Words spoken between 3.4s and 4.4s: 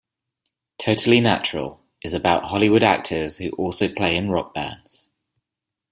also play in